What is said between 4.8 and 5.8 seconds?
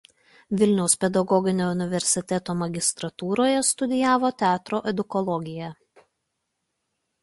edukologiją.